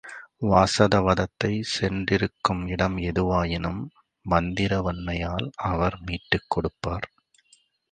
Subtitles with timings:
[0.41, 3.85] வாசவதத்தை சென்றிருக்கும் இடம் ஏதுவாயினும்
[4.25, 7.07] மந்திர வன்மையால் அவர் மீட்டுக் கொடுப்பார்.